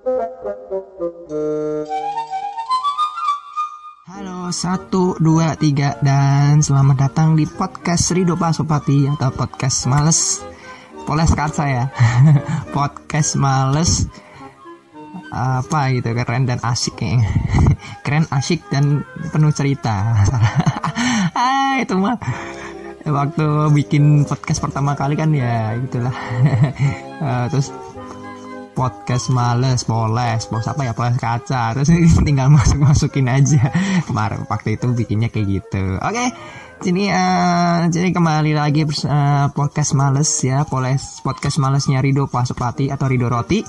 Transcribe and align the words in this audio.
Halo, 0.00 0.16
satu, 4.48 5.12
dua, 5.20 5.52
tiga, 5.60 6.00
dan 6.00 6.64
selamat 6.64 6.96
datang 6.96 7.36
di 7.36 7.44
podcast 7.44 8.08
Rido 8.16 8.32
Pasopati 8.32 9.04
atau 9.12 9.28
podcast 9.28 9.84
Males. 9.92 10.40
Poles 11.04 11.28
Karsa 11.36 11.68
ya 11.68 11.92
Podcast 12.76 13.36
Males. 13.36 14.08
Apa 15.36 15.92
gitu 15.92 16.16
keren 16.16 16.48
dan 16.48 16.64
asik 16.64 16.96
kayaknya. 16.96 17.28
Keren 18.08 18.24
asik 18.32 18.64
dan 18.72 19.04
penuh 19.28 19.52
cerita. 19.52 20.00
Ah 21.36 21.84
itu 21.84 21.92
mah. 22.00 22.16
Waktu 23.04 23.68
bikin 23.76 24.24
podcast 24.24 24.64
pertama 24.64 24.96
kali 24.96 25.12
kan 25.12 25.28
ya 25.32 25.72
itulah. 25.76 26.12
Uh, 27.20 27.44
terus 27.52 27.68
podcast 28.80 29.28
males 29.28 29.84
poles 29.84 30.48
bos 30.48 30.64
apa 30.64 30.88
ya 30.88 30.96
poles 30.96 31.20
kaca. 31.20 31.76
Terus 31.76 31.92
tinggal 32.26 32.48
masuk 32.48 32.80
masukin 32.80 33.28
aja. 33.28 33.68
Kemarin 34.08 34.48
waktu 34.48 34.80
itu 34.80 34.88
bikinnya 34.96 35.28
kayak 35.28 35.60
gitu. 35.60 36.00
Oke 36.00 36.16
okay. 36.16 36.28
Jadi 36.80 37.12
uh, 37.12 37.92
jadi 37.92 38.08
kembali 38.08 38.56
lagi 38.56 38.88
uh, 39.04 39.52
podcast 39.52 39.92
males 39.92 40.32
ya 40.40 40.64
poles 40.64 41.20
podcast 41.20 41.60
malesnya 41.60 42.00
Rido 42.00 42.24
Pasupati 42.24 42.88
atau 42.88 43.04
Rido 43.04 43.28
Roti. 43.28 43.60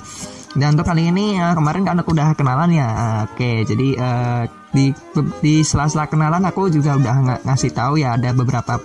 Dan 0.55 0.80
untuk 0.80 0.88
kali 0.88 1.12
ini 1.12 1.35
uh, 1.35 1.52
kemarin 1.52 1.84
kan 1.84 1.99
aku 1.99 2.16
udah 2.16 2.32
kenalan 2.40 2.71
ya. 2.71 2.88
Uh, 2.88 3.21
oke 3.27 3.35
okay, 3.35 3.68
jadi 3.68 3.88
uh, 3.99 4.43
di 4.71 4.96
di 5.43 5.59
sela-sela 5.59 6.07
kenalan 6.07 6.48
aku 6.48 6.71
juga 6.71 6.96
udah 6.96 7.16
ng 7.20 7.30
ngasih 7.43 7.76
tahu 7.76 7.99
ya 7.99 8.16
ada 8.16 8.32
beberapa 8.32 8.80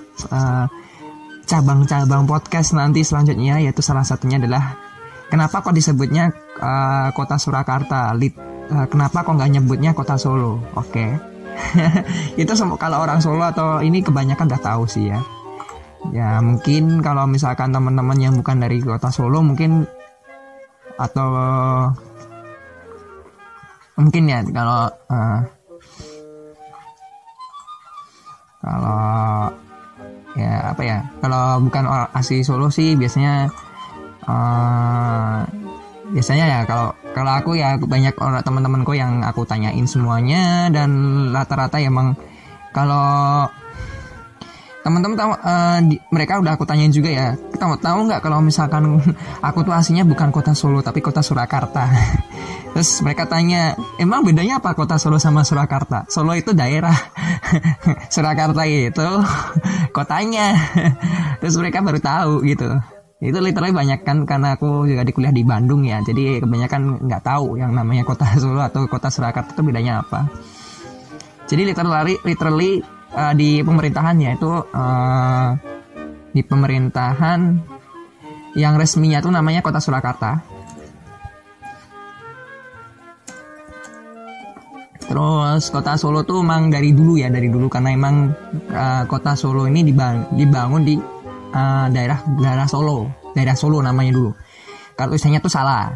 cabang-cabang 1.46 2.26
uh, 2.26 2.28
podcast 2.28 2.74
nanti 2.74 3.06
selanjutnya 3.06 3.62
yaitu 3.62 3.78
salah 3.78 4.02
satunya 4.02 4.42
adalah 4.42 4.85
Kenapa 5.26 5.58
kok 5.58 5.74
disebutnya 5.74 6.30
uh, 6.62 7.10
kota 7.10 7.34
Surakarta? 7.34 8.14
Lit, 8.14 8.38
uh, 8.70 8.86
kenapa 8.86 9.26
kok 9.26 9.34
nggak 9.34 9.58
nyebutnya 9.58 9.90
kota 9.90 10.14
Solo? 10.14 10.62
Oke. 10.78 10.90
Okay. 10.94 11.10
itu 12.42 12.52
kalau 12.78 13.02
orang 13.02 13.18
Solo 13.18 13.42
atau 13.42 13.82
ini 13.82 14.04
kebanyakan 14.04 14.46
udah 14.46 14.62
tahu 14.62 14.84
sih 14.86 15.10
ya. 15.10 15.18
Ya 16.14 16.38
mungkin 16.38 17.02
kalau 17.02 17.26
misalkan 17.26 17.74
teman-teman 17.74 18.18
yang 18.22 18.34
bukan 18.38 18.62
dari 18.62 18.78
kota 18.78 19.10
Solo 19.10 19.42
mungkin 19.42 19.82
atau 20.96 21.28
mungkin 23.98 24.22
ya 24.30 24.38
kalau 24.54 24.86
uh, 25.10 25.40
kalau 28.62 29.02
ya 30.36 30.52
apa 30.70 30.82
ya 30.84 30.98
kalau 31.18 31.58
bukan 31.64 31.84
asli 32.12 32.44
Solo 32.44 32.68
sih 32.68 32.94
biasanya 32.94 33.50
uh, 34.26 35.42
biasanya 36.12 36.46
ya 36.46 36.60
kalau 36.68 36.94
kalau 37.14 37.32
aku 37.34 37.50
ya 37.58 37.74
banyak 37.80 38.14
orang 38.22 38.42
teman-temanku 38.46 38.94
yang 38.94 39.26
aku 39.26 39.42
tanyain 39.42 39.86
semuanya 39.90 40.70
dan 40.70 40.90
rata-rata 41.34 41.82
emang 41.82 42.14
kalau 42.70 43.48
teman-teman 44.86 45.18
tahu 45.18 45.30
uh, 45.34 45.82
mereka 46.14 46.38
udah 46.38 46.54
aku 46.54 46.62
tanyain 46.62 46.94
juga 46.94 47.10
ya 47.10 47.28
mau 47.58 47.74
tahu 47.74 48.06
nggak 48.06 48.22
kalau 48.22 48.38
misalkan 48.38 49.02
aku 49.48 49.66
tuh 49.66 49.74
aslinya 49.74 50.06
bukan 50.06 50.30
kota 50.30 50.54
Solo 50.54 50.78
tapi 50.84 51.02
kota 51.02 51.26
Surakarta? 51.26 51.90
Terus 52.76 53.00
mereka 53.00 53.24
tanya 53.24 53.72
emang 53.96 54.22
bedanya 54.22 54.60
apa 54.60 54.76
kota 54.76 55.00
Solo 55.00 55.16
sama 55.18 55.42
Surakarta? 55.42 56.06
Solo 56.06 56.36
itu 56.38 56.52
daerah 56.54 56.94
Surakarta 58.14 58.62
itu 58.68 59.08
kotanya. 59.96 60.54
Terus 61.42 61.56
mereka 61.58 61.82
baru 61.82 61.98
tahu 61.98 62.44
gitu 62.46 62.95
itu 63.16 63.38
literally 63.40 63.72
banyak 63.72 64.04
kan 64.04 64.28
karena 64.28 64.60
aku 64.60 64.84
juga 64.84 65.00
di 65.00 65.12
kuliah 65.16 65.32
di 65.32 65.40
Bandung 65.40 65.88
ya. 65.88 66.04
Jadi 66.04 66.36
kebanyakan 66.36 67.08
nggak 67.08 67.22
tahu 67.24 67.56
yang 67.56 67.72
namanya 67.72 68.04
kota 68.04 68.28
Solo 68.42 68.60
atau 68.60 68.84
kota 68.84 69.08
Surakarta 69.08 69.56
itu 69.56 69.62
bedanya 69.64 70.04
apa. 70.04 70.28
Jadi 71.48 71.62
literally 71.64 72.14
literally 72.28 72.72
uh, 73.16 73.32
di 73.32 73.64
pemerintahannya 73.64 74.36
itu 74.36 74.52
uh, 74.52 75.50
di 76.36 76.42
pemerintahan 76.44 77.40
yang 78.52 78.76
resminya 78.76 79.24
tuh 79.24 79.32
namanya 79.32 79.64
kota 79.64 79.80
Surakarta. 79.80 80.44
Terus 85.08 85.72
kota 85.72 85.96
Solo 85.96 86.20
tuh 86.28 86.44
emang 86.44 86.68
dari 86.68 86.92
dulu 86.92 87.16
ya 87.16 87.32
dari 87.32 87.48
dulu. 87.48 87.72
Karena 87.72 87.96
emang 87.96 88.28
uh, 88.68 89.08
kota 89.08 89.32
Solo 89.32 89.64
ini 89.64 89.80
dibangun 89.88 90.84
di 90.84 91.15
uh, 91.52 91.86
daerah 91.92 92.18
daerah 92.40 92.66
Solo. 92.66 93.06
Daerah 93.36 93.56
Solo 93.58 93.84
namanya 93.84 94.16
dulu. 94.16 94.30
Kalau 94.96 95.12
tulisannya 95.12 95.44
tuh 95.44 95.52
salah. 95.52 95.92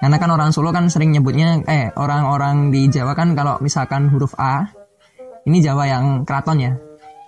Karena 0.00 0.16
kan 0.16 0.30
orang 0.32 0.50
Solo 0.52 0.72
kan 0.72 0.88
sering 0.88 1.12
nyebutnya 1.12 1.60
eh 1.68 1.92
orang-orang 1.96 2.72
di 2.72 2.88
Jawa 2.88 3.12
kan 3.12 3.36
kalau 3.36 3.60
misalkan 3.60 4.08
huruf 4.12 4.32
A 4.40 4.64
ini 5.44 5.60
Jawa 5.60 5.84
yang 5.88 6.24
keraton 6.24 6.58
ya. 6.60 6.72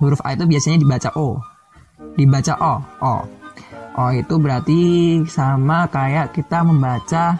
Huruf 0.00 0.22
A 0.24 0.34
itu 0.34 0.44
biasanya 0.48 0.78
dibaca 0.80 1.10
O. 1.16 1.38
Dibaca 2.16 2.54
O 2.58 2.74
O. 3.04 3.14
O 3.98 4.04
itu 4.14 4.34
berarti 4.38 4.80
sama 5.26 5.90
kayak 5.90 6.30
kita 6.32 6.62
membaca 6.62 7.36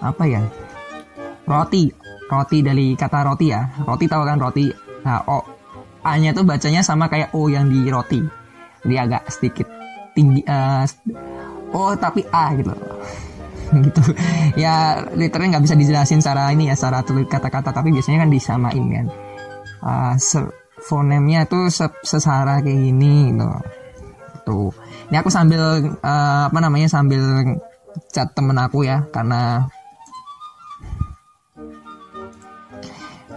apa 0.00 0.24
ya? 0.24 0.42
Roti. 1.46 1.90
Roti 2.26 2.58
dari 2.58 2.98
kata 2.98 3.22
roti 3.22 3.46
ya. 3.50 3.62
Roti 3.86 4.04
tahu 4.10 4.22
kan 4.26 4.38
roti? 4.42 4.66
Nah 5.06 5.22
O 5.30 5.55
A-nya 6.06 6.30
tuh 6.30 6.46
bacanya 6.46 6.86
sama 6.86 7.10
kayak 7.10 7.34
O 7.34 7.50
yang 7.50 7.66
di 7.66 7.90
roti. 7.90 8.22
Jadi 8.86 8.94
agak 8.94 9.26
sedikit 9.34 9.66
tinggi 10.14 10.40
uh, 10.46 10.86
oh 11.74 11.92
tapi 11.98 12.22
A 12.30 12.54
gitu. 12.54 12.70
gitu. 13.90 14.02
Ya 14.54 15.02
literally 15.18 15.50
nggak 15.50 15.64
bisa 15.66 15.74
dijelasin 15.74 16.22
secara 16.22 16.54
ini 16.54 16.70
ya 16.70 16.78
secara 16.78 17.02
tulis 17.02 17.26
kata-kata 17.26 17.74
tapi 17.74 17.90
biasanya 17.90 18.22
kan 18.22 18.30
disamain 18.30 18.84
kan. 18.94 19.06
Uh, 19.82 20.14
fonemnya 20.86 21.44
tuh 21.50 21.66
sesara 22.06 22.62
kayak 22.62 22.78
gini 22.78 23.34
gitu. 23.34 23.48
Tuh. 24.46 24.70
Ini 25.10 25.18
aku 25.18 25.30
sambil 25.30 25.90
uh, 25.98 26.42
apa 26.46 26.58
namanya 26.62 26.86
sambil 26.86 27.22
chat 28.12 28.30
temen 28.36 28.54
aku 28.54 28.86
ya 28.86 29.02
karena 29.10 29.66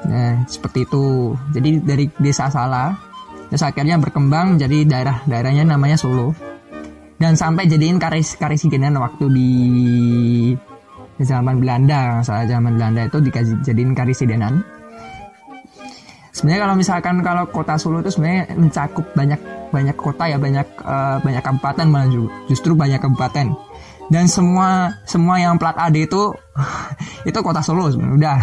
Nah, 0.09 0.41
seperti 0.49 0.89
itu. 0.89 1.37
Jadi 1.53 1.69
dari 1.85 2.05
desa 2.17 2.49
Salah, 2.49 2.97
terus 3.53 3.61
akhirnya 3.61 4.01
berkembang 4.01 4.57
jadi 4.57 4.83
daerah-daerahnya 4.89 5.69
namanya 5.69 5.95
Solo. 6.01 6.33
Dan 7.19 7.35
sampai 7.35 7.67
jadiin 7.69 7.99
karis 7.99 8.39
karisidenan 8.39 8.95
waktu 8.97 9.25
di 9.27 9.51
zaman 11.19 11.59
Belanda, 11.59 12.23
salah 12.23 12.47
zaman 12.47 12.79
Belanda 12.79 13.05
itu 13.05 13.19
dijadiin 13.19 13.91
karisidenan. 13.91 14.63
Sebenarnya 16.31 16.61
kalau 16.63 16.75
misalkan 16.79 17.15
kalau 17.19 17.43
kota 17.51 17.75
Solo 17.75 17.99
itu 17.99 18.15
sebenarnya 18.15 18.55
mencakup 18.55 19.03
banyak 19.13 19.39
banyak 19.69 19.97
kota 19.99 20.25
ya 20.25 20.37
banyak 20.41 20.65
uh, 20.81 21.21
banyak 21.21 21.43
kabupaten 21.45 21.85
malah 21.85 22.09
justru 22.49 22.73
banyak 22.73 22.97
kabupaten 22.97 23.53
dan 24.09 24.25
semua 24.25 24.97
semua 25.05 25.37
yang 25.37 25.61
plat 25.61 25.77
AD 25.77 26.09
itu 26.09 26.33
itu 27.29 27.39
kota 27.45 27.61
Solo 27.61 27.93
sebenarnya 27.93 28.17
udah 28.17 28.37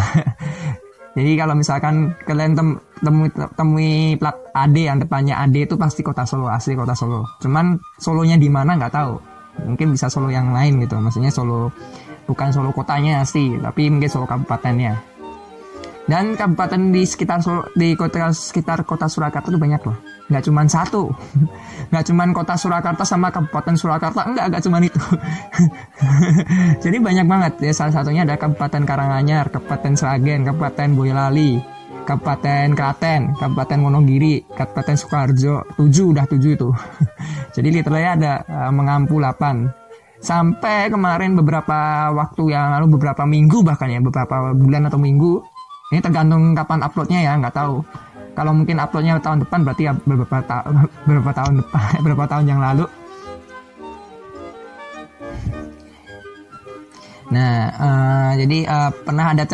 Jadi 1.17 1.33
kalau 1.41 1.57
misalkan 1.57 2.13
kalian 2.29 2.53
tem 2.53 2.69
temui, 3.01 3.29
temui 3.57 4.21
plat 4.21 4.37
AD 4.53 4.77
yang 4.77 5.01
depannya 5.01 5.41
AD 5.49 5.57
itu 5.65 5.75
pasti 5.81 6.05
kota 6.05 6.29
Solo, 6.29 6.53
asli 6.53 6.77
kota 6.77 6.93
Solo. 6.93 7.25
Cuman 7.41 7.81
Solonya 7.97 8.37
di 8.37 8.53
mana 8.53 8.77
nggak 8.77 8.93
tahu. 8.93 9.17
Mungkin 9.65 9.97
bisa 9.97 10.13
Solo 10.13 10.29
yang 10.29 10.53
lain 10.53 10.77
gitu. 10.85 11.01
Maksudnya 11.01 11.33
Solo 11.33 11.73
bukan 12.29 12.53
Solo 12.53 12.69
kotanya 12.77 13.25
sih, 13.25 13.57
tapi 13.65 13.89
mungkin 13.89 14.13
Solo 14.13 14.29
kabupatennya. 14.29 15.16
Dan 16.07 16.39
kabupaten 16.39 16.95
di 16.95 17.03
sekitar 17.03 17.43
di 17.75 17.99
kota 17.99 18.31
sekitar 18.31 18.87
kota 18.87 19.11
Surakarta 19.11 19.51
itu 19.51 19.59
banyak 19.59 19.83
loh. 19.83 19.99
Nggak 20.31 20.43
cuma 20.47 20.63
satu. 20.71 21.11
Nggak 21.91 22.05
cuma 22.07 22.23
kota 22.31 22.55
Surakarta 22.55 23.03
sama 23.03 23.35
kabupaten 23.35 23.75
Surakarta. 23.75 24.23
Enggak 24.23 24.45
enggak 24.47 24.63
cuma 24.63 24.79
itu. 24.79 25.03
Jadi 26.87 26.97
banyak 27.03 27.27
banget. 27.27 27.53
Ya 27.59 27.73
salah 27.75 27.91
satunya 27.91 28.23
ada 28.23 28.39
kabupaten 28.39 28.87
Karanganyar 28.87 29.51
kabupaten 29.51 29.99
Sragen 29.99 30.47
kabupaten 30.47 30.95
Boyolali 30.95 31.59
kabupaten 32.07 32.71
Klaten 32.79 33.35
kabupaten 33.35 33.79
Wonogiri 33.83 34.47
kabupaten 34.55 34.95
Sukoharjo. 34.95 35.67
Tujuh 35.75 36.15
udah 36.15 36.25
tujuh 36.31 36.55
itu 36.55 36.71
jadi 37.59 37.69
literally 37.83 38.07
ada 38.07 38.47
uh, 38.47 38.71
mengampu 38.71 39.19
8 39.19 40.23
sampai 40.23 40.89
kemarin 40.89 41.37
beberapa 41.37 42.09
waktu 42.15 42.55
yang 42.55 42.73
lalu 42.73 42.97
beberapa 42.97 43.27
minggu 43.29 43.61
bahkan 43.67 43.93
ya 43.93 44.01
beberapa 44.01 44.55
bulan 44.57 44.89
atau 44.89 44.97
minggu 44.97 45.56
ini 45.87 46.03
tergantung 46.03 46.51
kapan 46.51 46.83
uploadnya 46.83 47.21
ya 47.23 47.33
nggak 47.39 47.55
tahu. 47.55 47.79
Kalau 48.35 48.53
mungkin 48.53 48.83
uploadnya 48.83 49.23
tahun 49.23 49.47
depan 49.47 49.63
berarti 49.63 49.83
ya 49.87 49.93
beberapa 49.95 50.43
tahun 50.43 50.75
beberapa 51.07 51.33
tahun 51.33 51.53
depan 51.63 51.81
beberapa 52.03 52.25
tahun 52.27 52.45
yang 52.51 52.61
lalu. 52.61 52.85
Nah 57.31 57.55
uh, 57.71 58.31
jadi 58.35 58.59
uh, 58.67 58.91
pernah 59.07 59.27
ada 59.31 59.45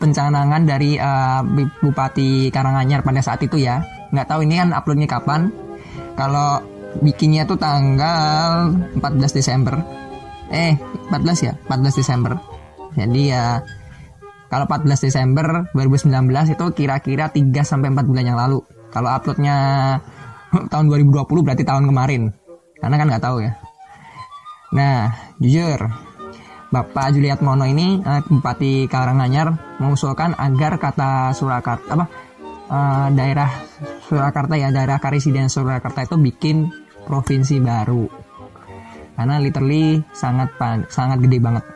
pencanangan 0.00 0.62
dari 0.64 0.96
uh, 0.96 1.44
Bupati 1.80 2.48
Karanganyar 2.48 3.04
pada 3.04 3.20
saat 3.20 3.44
itu 3.44 3.60
ya. 3.60 3.84
Nggak 4.08 4.28
tahu 4.32 4.40
ini 4.48 4.64
kan 4.64 4.72
uploadnya 4.72 5.08
kapan. 5.08 5.52
Kalau 6.16 6.64
bikinnya 7.04 7.44
tuh 7.44 7.60
tanggal 7.60 8.72
14 8.96 9.36
Desember. 9.36 9.76
Eh 10.48 10.80
14 11.12 11.44
ya 11.44 11.52
14 11.68 12.00
Desember. 12.00 12.32
Jadi 12.96 13.22
ya 13.28 13.60
kalau 14.54 14.70
14 14.70 15.10
Desember 15.10 15.66
2019 15.74 16.30
itu 16.54 16.64
kira-kira 16.78 17.26
3 17.26 17.42
sampai 17.66 17.90
4 17.90 18.06
bulan 18.06 18.22
yang 18.22 18.38
lalu. 18.38 18.62
Kalau 18.94 19.10
uploadnya 19.10 19.56
tahun 20.70 20.86
2020 20.94 21.26
berarti 21.26 21.66
tahun 21.66 21.90
kemarin. 21.90 22.30
Karena 22.78 22.94
kan 22.94 23.06
nggak 23.10 23.24
tahu 23.26 23.42
ya. 23.42 23.58
Nah 24.78 25.10
jujur 25.42 25.90
Bapak 26.70 27.18
Juliat 27.18 27.42
Mono 27.42 27.66
ini 27.66 27.98
eh, 27.98 28.22
Bupati 28.30 28.86
Karanganyar 28.86 29.78
mengusulkan 29.82 30.38
agar 30.38 30.78
kata 30.78 31.34
Surakarta 31.34 31.90
apa 31.98 32.06
eh, 32.70 33.06
daerah 33.10 33.50
Surakarta 34.06 34.54
ya 34.54 34.70
daerah 34.70 35.02
Karisiden 35.02 35.50
Surakarta 35.50 36.06
itu 36.06 36.14
bikin 36.14 36.70
provinsi 37.02 37.58
baru. 37.58 38.06
Karena 39.18 39.42
literally 39.42 39.98
sangat 40.14 40.54
sangat 40.94 41.18
gede 41.26 41.42
banget 41.42 41.66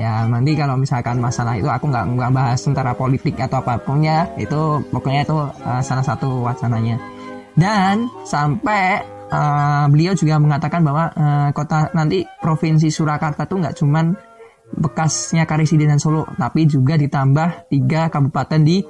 ya 0.00 0.24
nanti 0.24 0.56
kalau 0.56 0.80
misalkan 0.80 1.20
masalah 1.20 1.56
itu 1.56 1.68
aku 1.68 1.92
nggak 1.92 2.16
nggak 2.16 2.32
bahas 2.32 2.60
tentara 2.64 2.96
politik 2.96 3.36
atau 3.36 3.60
apa 3.60 3.76
pun 3.76 4.00
ya 4.00 4.24
itu 4.40 4.80
pokoknya 4.88 5.28
itu 5.28 5.36
uh, 5.36 5.82
salah 5.84 6.00
satu 6.00 6.48
wacananya 6.48 6.96
dan 7.60 8.08
sampai 8.24 9.04
uh, 9.28 9.84
beliau 9.92 10.16
juga 10.16 10.40
mengatakan 10.40 10.80
bahwa 10.80 11.12
uh, 11.12 11.48
kota 11.52 11.92
nanti 11.92 12.24
provinsi 12.40 12.88
Surakarta 12.88 13.44
itu 13.44 13.54
nggak 13.60 13.76
cuman 13.76 14.06
bekasnya 14.76 15.44
Karisiden 15.44 15.92
dan 15.92 16.00
Solo, 16.00 16.24
tapi 16.40 16.64
juga 16.64 16.96
ditambah 16.96 17.68
tiga 17.68 18.08
kabupaten 18.08 18.60
di 18.64 18.80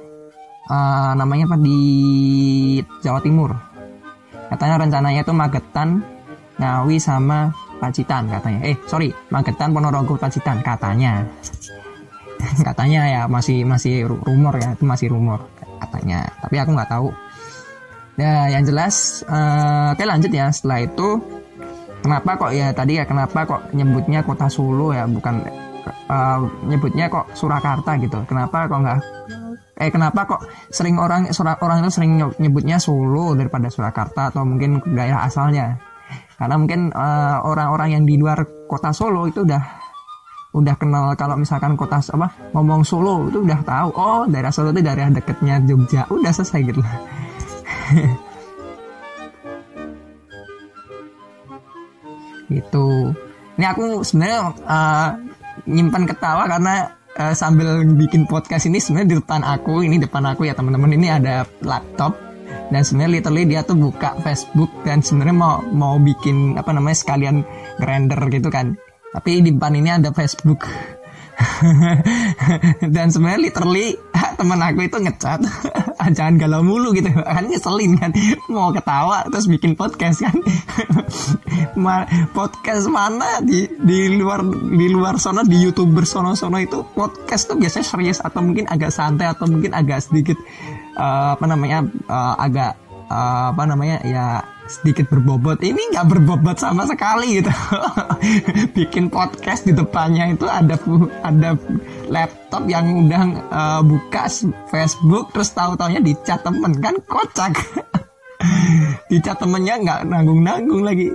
uh, 0.71 1.11
namanya 1.15 1.51
apa 1.51 1.57
di 1.59 1.79
Jawa 3.03 3.19
Timur. 3.19 3.51
Katanya 4.47 4.85
rencananya 4.85 5.21
itu 5.25 5.33
Magetan, 5.33 5.89
Ngawi 6.61 6.97
sama 7.01 7.51
Pacitan 7.83 8.31
katanya. 8.31 8.63
Eh 8.63 8.79
sorry, 8.87 9.11
Magetan, 9.27 9.75
Ponorogo, 9.75 10.15
Pacitan 10.15 10.63
katanya. 10.63 11.27
katanya 12.67 13.01
ya 13.07 13.21
masih 13.27 13.67
masih 13.67 14.07
rumor 14.07 14.55
ya 14.55 14.71
itu 14.71 14.87
masih 14.87 15.11
rumor 15.11 15.43
katanya. 15.83 16.23
Tapi 16.39 16.55
aku 16.63 16.71
nggak 16.71 16.91
tahu 16.91 17.11
Ya, 18.13 18.45
yang 18.45 18.61
jelas, 18.61 19.25
uh, 19.25 19.97
oke 19.97 20.05
lanjut 20.05 20.29
ya. 20.29 20.53
Setelah 20.53 20.85
itu, 20.85 21.17
kenapa 22.05 22.37
kok 22.37 22.51
ya 22.53 22.69
tadi 22.69 23.01
ya 23.01 23.09
kenapa 23.09 23.41
kok 23.41 23.73
nyebutnya 23.73 24.21
kota 24.21 24.45
Solo 24.53 24.93
ya, 24.93 25.09
bukan 25.09 25.41
uh, 26.13 26.45
nyebutnya 26.69 27.09
kok 27.09 27.33
Surakarta 27.33 27.97
gitu. 27.97 28.21
Kenapa 28.29 28.69
kok 28.69 28.79
nggak? 28.85 28.99
Eh 29.81 29.89
kenapa 29.89 30.29
kok 30.29 30.45
sering 30.69 31.01
orang 31.01 31.25
orang 31.65 31.77
itu 31.81 31.89
sering 31.89 32.21
nyebutnya 32.37 32.77
Solo 32.77 33.33
daripada 33.33 33.73
Surakarta 33.73 34.29
atau 34.29 34.45
mungkin 34.45 34.77
daerah 34.93 35.25
asalnya? 35.25 35.81
Karena 36.43 36.59
mungkin 36.59 36.91
uh, 36.91 37.39
orang-orang 37.47 37.95
yang 37.95 38.03
di 38.03 38.19
luar 38.19 38.43
kota 38.67 38.91
Solo 38.91 39.31
itu 39.31 39.47
udah 39.47 39.63
udah 40.51 40.75
kenal 40.75 41.15
kalau 41.15 41.39
misalkan 41.39 41.79
kota 41.79 42.03
apa 42.03 42.51
ngomong 42.51 42.83
Solo 42.83 43.31
itu 43.31 43.47
udah 43.47 43.63
tahu 43.63 43.95
oh 43.95 44.27
daerah 44.27 44.51
Solo 44.51 44.75
itu 44.75 44.83
daerah 44.83 45.07
deketnya 45.07 45.63
Jogja 45.63 46.03
udah 46.11 46.35
selesai 46.35 46.59
gitu. 46.67 46.83
Itu 52.51 53.15
ini 53.55 53.63
aku 53.63 54.03
sebenarnya 54.03 54.39
uh, 54.67 55.15
nyimpan 55.63 56.03
ketawa 56.11 56.43
karena 56.51 56.91
uh, 57.23 57.31
sambil 57.31 57.87
bikin 57.95 58.27
podcast 58.27 58.67
ini 58.67 58.83
sebenarnya 58.83 59.15
di 59.15 59.17
depan 59.23 59.47
aku 59.47 59.79
ini 59.79 59.95
depan 59.95 60.27
aku 60.27 60.43
ya 60.43 60.51
teman-teman. 60.51 60.91
Ini 60.91 61.23
ada 61.23 61.47
laptop 61.63 62.32
dan 62.73 62.81
sebenarnya 62.81 63.21
literally 63.21 63.45
dia 63.45 63.61
tuh 63.61 63.77
buka 63.77 64.17
Facebook 64.25 64.71
dan 64.81 65.05
sebenarnya 65.05 65.35
mau 65.37 65.61
mau 65.69 65.95
bikin 66.01 66.57
apa 66.57 66.73
namanya 66.73 66.97
sekalian 66.97 67.45
render 67.77 68.19
gitu 68.33 68.49
kan. 68.49 68.77
Tapi 69.13 69.45
di 69.45 69.53
depan 69.53 69.77
ini 69.77 69.89
ada 69.93 70.09
Facebook. 70.09 70.65
Dan 72.95 73.09
sebenarnya 73.09 73.41
literally 73.49 73.97
temen 74.39 74.59
aku 74.61 74.89
itu 74.89 74.97
ngecat. 74.97 75.41
Jangan 76.17 76.35
galau 76.41 76.65
mulu 76.65 76.97
gitu. 76.97 77.09
Kan 77.13 77.47
ngeselin 77.49 77.97
kan. 78.01 78.11
Mau 78.49 78.73
ketawa 78.73 79.25
terus 79.29 79.45
bikin 79.45 79.77
podcast 79.77 80.25
kan. 80.25 80.35
Podcast 82.33 82.89
mana? 82.89 83.41
Di 83.45 83.69
di 83.69 84.17
luar 84.17 84.41
di 84.49 84.87
luar 84.89 85.21
sana 85.21 85.45
di 85.45 85.61
youtuber 85.61 86.09
sono 86.09 86.33
sono 86.33 86.57
itu 86.57 86.81
podcast 86.97 87.53
tuh 87.53 87.57
biasanya 87.61 87.85
serius 87.85 88.19
atau 88.19 88.41
mungkin 88.41 88.65
agak 88.65 88.89
santai 88.89 89.29
atau 89.29 89.45
mungkin 89.45 89.77
agak 89.77 90.05
sedikit 90.05 90.37
uh, 90.97 91.35
apa 91.37 91.45
namanya 91.45 91.85
uh, 92.09 92.35
agak 92.37 92.77
uh, 93.09 93.53
apa 93.53 93.63
namanya 93.69 93.97
ya 94.05 94.25
sedikit 94.67 95.11
berbobot. 95.11 95.59
Ini 95.59 95.93
nggak 95.93 96.07
berbobot 96.07 96.57
sama 96.57 96.87
sekali 96.87 97.43
gitu. 97.43 97.51
Bikin 98.77 99.11
podcast 99.11 99.67
di 99.67 99.75
depannya 99.75 100.33
itu 100.33 100.47
ada 100.47 100.79
ada 101.21 101.49
laptop 102.07 102.63
yang 102.65 103.07
udah 103.07 103.23
uh, 103.51 103.81
buka 103.83 104.27
Facebook 104.71 105.35
terus 105.35 105.51
tahu 105.51 105.75
taunya 105.75 105.99
dicat 105.99 106.41
temen. 106.41 106.79
Kan 106.79 106.97
kocak. 107.05 107.53
Dicat 109.11 109.39
temennya 109.39 109.79
nggak 109.79 109.99
nanggung 110.09 110.43
nanggung 110.43 110.83
lagi. 110.83 111.07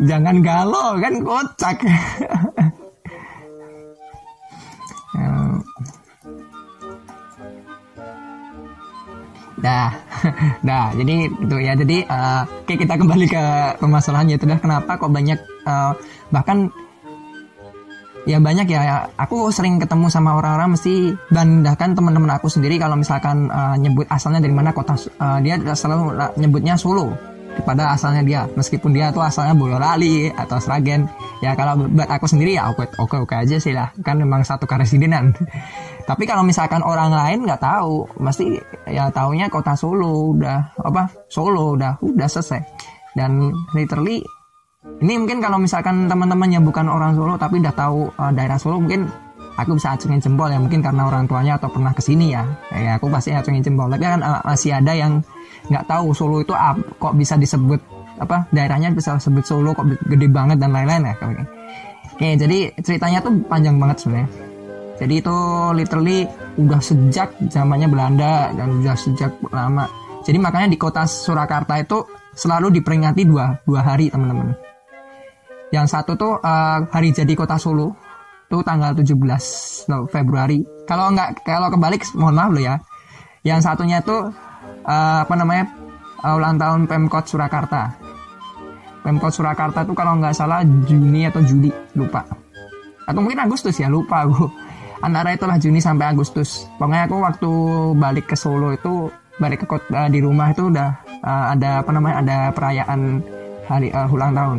Jangan 0.00 0.40
galau 0.40 0.96
kan 1.00 1.14
kocak 1.24 1.76
Dah, 9.60 9.92
dah. 10.68 10.92
Jadi 10.96 11.28
itu 11.28 11.56
ya. 11.60 11.72
Jadi 11.76 11.96
uh, 12.08 12.42
oke 12.44 12.74
kita 12.74 12.94
kembali 12.96 13.26
ke 13.28 13.44
permasalahannya 13.80 14.40
itu 14.40 14.44
dah. 14.48 14.58
Kenapa 14.58 14.96
kok 14.96 15.12
banyak 15.12 15.38
uh, 15.68 15.92
bahkan 16.32 16.72
ya 18.28 18.36
banyak 18.36 18.68
ya 18.68 19.08
aku 19.16 19.48
sering 19.48 19.80
ketemu 19.80 20.12
sama 20.12 20.36
orang-orang 20.36 20.76
mesti 20.76 21.16
dan 21.32 21.64
bahkan 21.64 21.96
teman-teman 21.96 22.36
aku 22.36 22.52
sendiri 22.52 22.76
kalau 22.76 23.00
misalkan 23.00 23.48
uh, 23.48 23.76
nyebut 23.80 24.04
asalnya 24.12 24.44
dari 24.44 24.52
mana 24.52 24.76
kota 24.76 24.92
uh, 24.92 25.40
dia 25.40 25.56
selalu 25.72 26.20
nyebutnya 26.36 26.76
Solo 26.76 27.29
kepada 27.56 27.94
asalnya 27.94 28.22
dia 28.22 28.40
meskipun 28.54 28.94
dia 28.94 29.10
tuh 29.10 29.22
asalnya 29.24 29.54
Boyolali 29.58 30.30
atau 30.30 30.62
Sragen 30.62 31.10
ya 31.42 31.56
kalau 31.58 31.88
buat 31.88 32.06
aku 32.06 32.30
sendiri 32.30 32.56
ya 32.56 32.70
oke 32.70 32.86
oke 33.00 33.16
oke 33.26 33.34
aja 33.34 33.56
sih 33.58 33.74
lah. 33.74 33.90
Kan 34.04 34.22
memang 34.22 34.46
satu 34.46 34.64
karesidenan. 34.68 35.34
Tapi 36.08 36.26
kalau 36.26 36.42
misalkan 36.42 36.82
orang 36.82 37.14
lain 37.14 37.46
nggak 37.46 37.62
tahu 37.62 38.06
mesti 38.18 38.58
ya 38.90 39.10
taunya 39.14 39.46
kota 39.46 39.78
Solo 39.78 40.34
udah 40.34 40.74
apa 40.78 41.10
Solo 41.30 41.74
udah 41.78 41.98
udah 42.02 42.28
selesai. 42.28 42.60
Dan 43.14 43.50
literally 43.74 44.22
ini 45.00 45.14
mungkin 45.20 45.44
kalau 45.44 45.60
misalkan 45.60 46.08
teman-teman 46.08 46.48
yang 46.48 46.64
bukan 46.64 46.88
orang 46.88 47.12
Solo 47.12 47.36
tapi 47.36 47.60
udah 47.60 47.74
tahu 47.76 48.08
uh, 48.16 48.32
daerah 48.32 48.56
Solo 48.56 48.80
mungkin 48.80 49.08
aku 49.62 49.76
bisa 49.76 49.94
acungin 49.94 50.20
jempol 50.20 50.48
ya 50.48 50.58
mungkin 50.58 50.80
karena 50.80 51.06
orang 51.06 51.28
tuanya 51.28 51.60
atau 51.60 51.68
pernah 51.68 51.92
ke 51.92 52.02
sini 52.02 52.32
ya 52.32 52.42
ya 52.72 52.96
aku 52.96 53.12
pasti 53.12 53.30
acungin 53.30 53.60
jempol 53.60 53.88
tapi 53.92 54.04
kan 54.04 54.20
uh, 54.24 54.42
masih 54.42 54.74
ada 54.74 54.92
yang 54.96 55.20
nggak 55.68 55.84
tahu 55.86 56.16
Solo 56.16 56.40
itu 56.40 56.56
uh, 56.56 56.76
kok 56.98 57.14
bisa 57.14 57.36
disebut 57.36 57.80
apa 58.20 58.48
daerahnya 58.50 58.92
bisa 58.92 59.16
disebut 59.16 59.44
Solo 59.44 59.76
kok 59.76 59.86
gede 60.08 60.26
banget 60.28 60.56
dan 60.58 60.72
lain-lain 60.72 61.12
ya 61.12 61.14
oke 62.16 62.28
jadi 62.36 62.58
ceritanya 62.80 63.18
tuh 63.20 63.32
panjang 63.48 63.76
banget 63.76 64.04
sebenarnya 64.04 64.50
jadi 65.00 65.24
itu 65.24 65.36
literally 65.72 66.28
udah 66.60 66.80
sejak 66.84 67.32
zamannya 67.48 67.88
Belanda 67.88 68.52
dan 68.52 68.84
udah 68.84 68.92
sejak 68.92 69.32
lama. 69.48 69.88
Jadi 70.20 70.36
makanya 70.36 70.68
di 70.68 70.76
kota 70.76 71.08
Surakarta 71.08 71.80
itu 71.80 72.04
selalu 72.36 72.68
diperingati 72.78 73.24
dua, 73.24 73.56
dua 73.64 73.80
hari 73.80 74.12
teman-teman. 74.12 74.52
Yang 75.72 75.86
satu 75.96 76.12
tuh 76.20 76.36
uh, 76.36 76.84
hari 76.92 77.16
jadi 77.16 77.32
kota 77.32 77.56
Solo 77.56 77.96
itu 78.50 78.58
tanggal 78.66 78.90
17 78.98 80.10
Februari. 80.10 80.58
Kalau 80.82 81.14
nggak 81.14 81.46
kalau 81.46 81.70
kebalik 81.70 82.02
mohon 82.18 82.34
maaf 82.34 82.50
lo 82.50 82.58
ya. 82.58 82.82
Yang 83.46 83.70
satunya 83.70 84.02
itu 84.02 84.34
uh, 84.90 85.18
apa 85.22 85.34
namanya 85.38 85.70
uh, 86.26 86.34
ulang 86.34 86.58
tahun 86.58 86.90
Pemkot 86.90 87.30
Surakarta. 87.30 87.94
Pemkot 89.06 89.30
Surakarta 89.30 89.86
itu 89.86 89.94
kalau 89.94 90.18
nggak 90.18 90.34
salah 90.34 90.66
Juni 90.66 91.30
atau 91.30 91.38
Juli 91.46 91.70
lupa. 91.94 92.26
Atau 93.06 93.22
mungkin 93.22 93.38
Agustus 93.38 93.78
ya 93.78 93.86
lupa 93.86 94.22
aku 94.26 94.50
antara 95.00 95.32
itulah 95.32 95.56
Juni 95.56 95.80
sampai 95.80 96.12
Agustus 96.12 96.68
pokoknya 96.76 97.08
aku 97.08 97.16
waktu 97.24 97.50
balik 97.96 98.26
ke 98.28 98.36
Solo 98.36 98.76
itu 98.76 99.08
balik 99.40 99.64
ke 99.64 99.66
kota 99.66 99.88
uh, 99.96 100.08
di 100.12 100.20
rumah 100.20 100.52
itu 100.52 100.68
udah 100.68 100.90
uh, 101.24 101.44
ada 101.56 101.80
apa 101.80 101.90
namanya 101.96 102.16
ada 102.20 102.38
perayaan 102.52 103.24
hari 103.64 103.88
uh, 103.96 104.04
ulang 104.12 104.36
tahun 104.36 104.58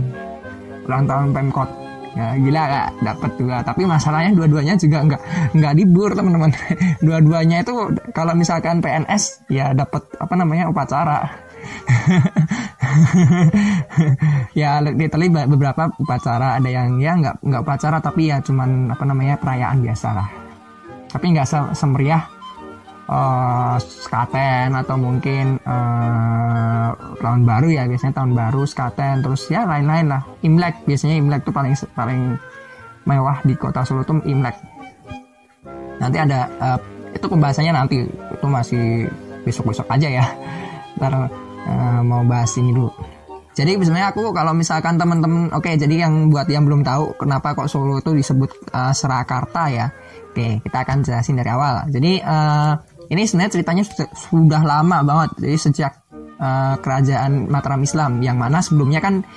ulang 0.89 1.05
tahun 1.05 1.27
Pemkot 1.29 1.69
ya 2.11 2.35
gila 2.35 2.61
gak 2.67 2.89
dapat 3.07 3.31
juga 3.39 3.55
tapi 3.63 3.87
masalahnya 3.87 4.35
dua-duanya 4.35 4.75
juga 4.75 4.99
nggak 5.07 5.21
nggak 5.55 5.73
libur 5.79 6.11
teman-teman. 6.11 6.51
Dua-duanya 7.05 7.63
itu 7.63 7.73
kalau 8.11 8.33
misalkan 8.35 8.83
PNS 8.83 9.47
ya 9.47 9.71
dapat 9.71 10.03
apa 10.19 10.33
namanya 10.35 10.67
upacara. 10.67 11.19
Ya 14.51 14.83
literally 14.83 15.31
beberapa 15.31 15.87
upacara. 15.95 16.59
Ada 16.59 16.67
yang 16.67 16.99
ya 16.99 17.15
nggak 17.15 17.39
nggak 17.39 17.61
upacara 17.63 18.03
tapi 18.03 18.27
ya 18.27 18.43
cuman 18.43 18.91
apa 18.91 19.03
namanya 19.07 19.39
perayaan 19.39 19.79
biasa 19.79 20.07
lah. 20.11 20.27
Tapi 21.07 21.25
nggak 21.31 21.47
se 21.47 21.59
semeriah 21.71 22.40
uh, 23.11 23.75
skaten 23.77 24.71
atau 24.71 24.95
mungkin 24.95 25.59
uh, 25.67 26.95
tahun 27.19 27.43
baru 27.43 27.67
ya 27.67 27.83
biasanya 27.85 28.23
tahun 28.23 28.31
baru 28.33 28.63
skaten 28.63 29.21
terus 29.21 29.51
ya 29.51 29.67
lain-lain 29.67 30.07
lah. 30.07 30.23
Imlek 30.41 30.87
biasanya 30.87 31.19
imlek 31.19 31.43
tuh 31.43 31.53
paling 31.53 31.75
paling 31.93 32.39
mewah 33.03 33.43
di 33.43 33.53
kota 33.59 33.83
Solo 33.83 34.07
tuh 34.07 34.23
imlek. 34.23 34.55
Nanti 35.99 36.17
ada 36.17 36.47
uh, 36.57 36.79
itu 37.11 37.25
pembahasannya 37.27 37.73
nanti 37.75 38.07
itu 38.07 38.47
masih 38.47 39.11
besok-besok 39.43 39.85
aja 39.91 40.07
ya. 40.23 40.25
Ntar 40.97 41.13
uh, 41.67 42.01
mau 42.01 42.23
bahas 42.23 42.55
ini 42.55 42.71
dulu. 42.71 42.89
Jadi 43.51 43.75
sebenarnya 43.83 44.15
aku 44.15 44.31
kalau 44.31 44.55
misalkan 44.55 44.95
teman-teman 44.95 45.51
oke 45.51 45.67
okay, 45.67 45.75
jadi 45.75 46.07
yang 46.07 46.31
buat 46.31 46.47
yang 46.47 46.63
belum 46.63 46.87
tahu 46.87 47.19
kenapa 47.19 47.51
kok 47.51 47.67
Solo 47.67 47.99
itu 47.99 48.15
disebut 48.15 48.71
uh, 48.71 48.95
Surakarta 48.95 49.67
ya. 49.67 49.91
Oke 50.31 50.39
okay, 50.39 50.51
kita 50.63 50.87
akan 50.87 51.03
jelasin 51.03 51.35
dari 51.35 51.51
awal. 51.51 51.83
Jadi 51.91 52.23
uh, 52.23 52.79
ini 53.11 53.27
sebenarnya 53.27 53.59
ceritanya 53.59 53.83
sudah 54.15 54.61
lama 54.63 55.03
banget. 55.03 55.29
Jadi 55.43 55.57
sejak 55.59 55.91
uh, 56.39 56.79
kerajaan 56.79 57.51
Mataram 57.51 57.83
Islam 57.83 58.23
yang 58.23 58.39
mana 58.39 58.63
sebelumnya 58.63 59.03
kan 59.03 59.27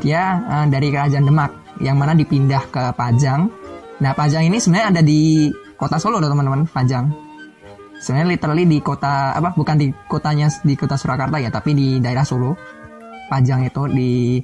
dia 0.00 0.40
uh, 0.48 0.64
dari 0.64 0.88
kerajaan 0.88 1.28
Demak 1.28 1.52
yang 1.84 2.00
mana 2.00 2.16
dipindah 2.16 2.64
ke 2.72 2.96
Pajang. 2.96 3.52
Nah 4.00 4.16
Pajang 4.16 4.48
ini 4.48 4.56
sebenarnya 4.56 4.96
ada 4.96 5.02
di 5.04 5.52
kota 5.76 6.00
Solo 6.00 6.24
teman-teman 6.24 6.64
Pajang. 6.64 7.12
Sebenarnya 8.00 8.32
literally 8.32 8.64
di 8.64 8.78
kota 8.80 9.36
apa 9.36 9.52
bukan 9.52 9.76
di 9.76 9.92
kotanya 10.08 10.48
di 10.64 10.72
kota 10.78 10.96
Surakarta 10.96 11.36
ya 11.36 11.52
tapi 11.52 11.76
di 11.76 11.88
daerah 12.00 12.24
Solo. 12.24 12.56
Pajang 13.28 13.60
itu 13.68 13.84
di 13.92 14.40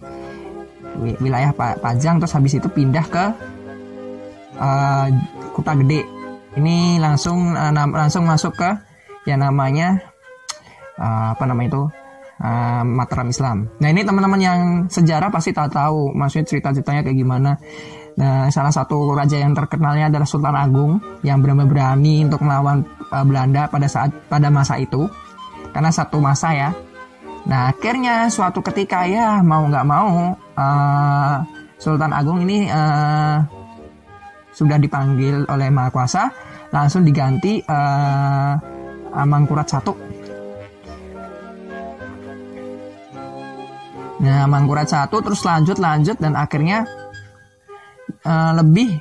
wilayah 1.25 1.57
Pajang 1.57 2.21
terus 2.21 2.37
habis 2.37 2.61
itu 2.61 2.69
pindah 2.69 3.07
ke 3.09 3.25
uh, 4.61 5.09
kota 5.57 5.73
gede 5.81 6.14
ini 6.55 7.03
langsung 7.03 7.55
uh, 7.55 7.73
langsung 7.75 8.25
masuk 8.27 8.55
ke 8.55 8.71
yang 9.25 9.41
namanya 9.41 9.99
uh, 11.01 11.33
apa 11.33 11.45
nama 11.49 11.63
itu 11.65 11.83
uh, 12.41 12.83
Mataram 12.85 13.29
Islam. 13.33 13.73
Nah 13.81 13.89
ini 13.91 14.05
teman-teman 14.05 14.41
yang 14.41 14.61
sejarah 14.87 15.33
pasti 15.33 15.51
tahu 15.51 15.69
tahu, 15.73 16.01
maksudnya 16.15 16.47
cerita-ceritanya 16.47 17.03
kayak 17.03 17.19
gimana. 17.19 17.57
Nah 18.15 18.47
salah 18.55 18.71
satu 18.71 19.11
raja 19.11 19.43
yang 19.43 19.59
terkenalnya 19.59 20.07
adalah 20.07 20.29
Sultan 20.29 20.55
Agung 20.55 21.03
yang 21.27 21.43
benar-benar 21.43 21.71
berani 21.73 22.23
untuk 22.23 22.47
melawan 22.47 22.87
uh, 23.11 23.25
Belanda 23.27 23.67
pada 23.67 23.91
saat 23.91 24.15
pada 24.31 24.53
masa 24.55 24.79
itu, 24.79 25.11
karena 25.75 25.91
satu 25.91 26.23
masa 26.23 26.55
ya. 26.55 26.71
Nah 27.45 27.75
akhirnya 27.75 28.31
suatu 28.31 28.63
ketika 28.63 29.05
ya 29.05 29.43
mau 29.43 29.67
nggak 29.67 29.87
mau 29.89 30.33
uh, 30.37 31.37
Sultan 31.81 32.15
Agung 32.15 32.47
ini 32.47 32.71
uh, 32.71 33.43
sudah 34.55 34.79
dipanggil 34.79 35.43
oleh 35.51 35.69
Maha 35.69 35.91
Kuasa 35.91 36.31
langsung 36.71 37.03
diganti 37.03 37.59
uh, 37.67 38.55
Mangkurat 39.15 39.67
satu. 39.67 39.95
Nah, 44.23 44.47
Mangkurat 44.51 44.87
satu 44.87 45.23
terus 45.23 45.43
lanjut 45.47 45.79
lanjut 45.79 46.17
dan 46.19 46.35
akhirnya 46.35 46.83
uh, 48.27 48.53
lebih 48.59 48.99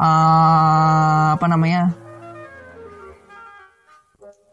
uh, 0.00 1.36
apa 1.36 1.46
namanya 1.48 1.92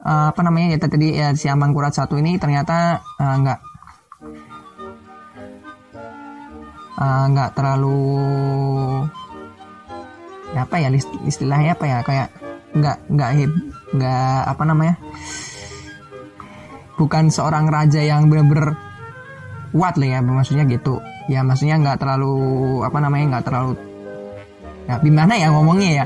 uh, 0.03 0.27
apa 0.31 0.41
namanya 0.43 0.75
ya 0.75 0.79
tadi 0.79 1.07
ya 1.15 1.31
si 1.35 1.47
Mangkurat 1.51 1.95
satu 1.95 2.19
ini 2.19 2.35
ternyata 2.35 2.99
uh, 3.19 3.35
nggak 3.43 3.59
nggak 6.97 7.53
terlalu 7.53 8.09
apa 10.67 10.75
ya 10.83 10.91
istilahnya 11.23 11.79
apa 11.79 11.85
ya 11.87 11.97
kayak 12.03 12.27
nggak 12.75 12.97
nggak 13.07 13.29
nggak 13.95 14.39
apa 14.51 14.63
namanya 14.67 14.95
bukan 16.99 17.31
seorang 17.31 17.71
raja 17.71 18.03
yang 18.03 18.27
bener-bener 18.27 18.75
kuat 19.71 19.95
lah 19.95 20.09
ya 20.09 20.19
maksudnya 20.19 20.65
gitu. 20.67 20.99
Ya 21.29 21.45
maksudnya 21.45 21.77
nggak 21.79 22.01
terlalu 22.01 22.35
apa 22.81 22.97
namanya 22.97 23.37
nggak 23.37 23.45
terlalu 23.45 23.71
ya 24.87 24.95
gimana 25.03 25.33
ya 25.37 25.47
ngomongnya 25.53 25.89
ya. 26.03 26.05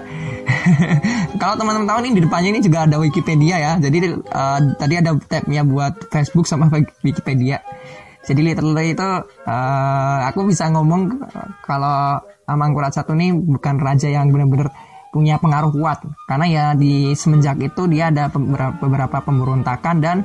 Kalau 1.41 1.55
teman-teman 1.57 1.87
tahu 1.87 1.99
nih 2.05 2.11
di 2.17 2.21
depannya 2.25 2.49
ini 2.53 2.61
juga 2.61 2.85
ada 2.85 2.97
Wikipedia 2.99 3.55
ya. 3.57 3.71
Jadi 3.79 3.97
uh, 4.13 4.59
tadi 4.77 4.93
ada 4.99 5.15
tabnya 5.25 5.61
buat 5.63 6.11
Facebook 6.11 6.45
sama 6.45 6.67
Wikipedia. 7.05 7.61
Jadi 8.21 8.41
literally 8.45 8.93
itu 8.93 9.09
uh, 9.49 10.19
aku 10.29 10.45
bisa 10.45 10.69
ngomong 10.69 11.25
kalau 11.65 12.21
Amangkurat 12.49 12.91
satu 12.93 13.13
ini 13.13 13.33
bukan 13.33 13.77
raja 13.77 14.09
yang 14.09 14.29
benar-benar 14.33 14.73
punya 15.13 15.37
pengaruh 15.37 15.71
kuat. 15.75 16.03
Karena 16.25 16.45
ya 16.47 16.65
di 16.73 17.13
semenjak 17.13 17.59
itu 17.61 17.85
dia 17.87 18.09
ada 18.09 18.31
beberapa 18.79 19.21
pemberontakan 19.21 19.95
dan 20.01 20.17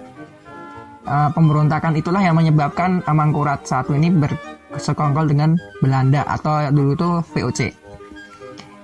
uh, 1.07 1.31
pemberontakan 1.33 1.97
itulah 1.97 2.21
yang 2.21 2.37
menyebabkan 2.37 3.01
Amangkurat 3.07 3.63
satu 3.63 3.95
ini 3.95 4.11
bersekongkol 4.11 5.31
dengan 5.31 5.55
Belanda 5.81 6.27
atau 6.27 6.69
dulu 6.75 6.93
itu 6.93 7.11
VOC 7.35 7.61